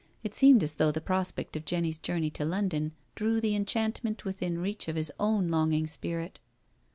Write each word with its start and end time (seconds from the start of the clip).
It 0.23 0.33
seemed 0.33 0.63
as 0.63 0.73
though 0.77 0.91
the 0.91 0.99
prospect 0.99 1.55
of 1.55 1.63
Jenny's 1.63 1.99
journey 1.99 2.31
to 2.31 2.43
London 2.43 2.93
drew 3.13 3.39
the 3.39 3.55
enchantment 3.55 4.25
within 4.25 4.57
reach 4.57 4.87
of 4.87 4.95
his 4.95 5.11
own 5.19 5.49
longing 5.49 5.85
spirit. 5.85 6.39